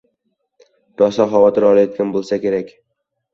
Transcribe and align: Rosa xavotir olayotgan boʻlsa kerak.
Rosa 1.01 1.27
xavotir 1.33 1.67
olayotgan 1.73 2.15
boʻlsa 2.17 2.41
kerak. 2.47 2.73